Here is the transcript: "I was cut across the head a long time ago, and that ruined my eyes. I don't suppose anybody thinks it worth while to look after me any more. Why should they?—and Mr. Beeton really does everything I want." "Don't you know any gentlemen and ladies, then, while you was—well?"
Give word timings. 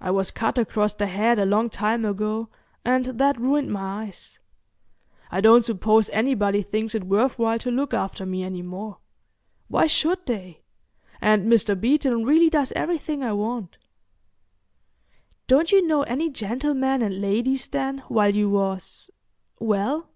"I 0.00 0.10
was 0.10 0.32
cut 0.32 0.58
across 0.58 0.94
the 0.94 1.06
head 1.06 1.38
a 1.38 1.46
long 1.46 1.70
time 1.70 2.04
ago, 2.04 2.48
and 2.84 3.04
that 3.06 3.40
ruined 3.40 3.70
my 3.70 4.02
eyes. 4.02 4.40
I 5.30 5.40
don't 5.40 5.64
suppose 5.64 6.10
anybody 6.10 6.60
thinks 6.60 6.92
it 6.92 7.04
worth 7.04 7.38
while 7.38 7.60
to 7.60 7.70
look 7.70 7.94
after 7.94 8.26
me 8.26 8.42
any 8.42 8.62
more. 8.62 8.98
Why 9.68 9.86
should 9.86 10.26
they?—and 10.26 11.46
Mr. 11.46 11.80
Beeton 11.80 12.24
really 12.24 12.50
does 12.50 12.72
everything 12.72 13.22
I 13.22 13.32
want." 13.32 13.78
"Don't 15.46 15.70
you 15.70 15.86
know 15.86 16.02
any 16.02 16.30
gentlemen 16.30 17.00
and 17.00 17.20
ladies, 17.20 17.68
then, 17.68 17.98
while 18.08 18.34
you 18.34 18.50
was—well?" 18.50 20.08